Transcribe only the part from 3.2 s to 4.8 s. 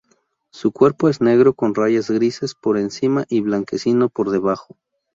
y blanquecino por debajo.